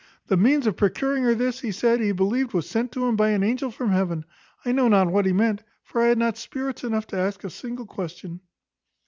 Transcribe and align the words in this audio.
The 0.29 0.35
means 0.35 0.65
of 0.65 0.77
procuring 0.77 1.25
her 1.25 1.35
this, 1.35 1.59
he 1.59 1.71
said, 1.71 1.99
he 1.99 2.11
believed 2.11 2.53
was 2.53 2.67
sent 2.67 2.97
him 2.97 3.15
by 3.15 3.29
an 3.29 3.43
angel 3.43 3.69
from 3.69 3.91
heaven. 3.91 4.25
I 4.65 4.71
know 4.71 4.87
not 4.87 5.11
what 5.11 5.27
he 5.27 5.31
meant; 5.31 5.61
for 5.83 6.01
I 6.01 6.07
had 6.07 6.17
not 6.17 6.37
spirits 6.39 6.83
enough 6.83 7.05
to 7.09 7.19
ask 7.19 7.43
a 7.43 7.51
single 7.51 7.85
question. 7.85 8.39